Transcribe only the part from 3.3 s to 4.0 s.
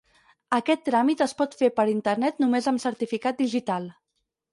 digital.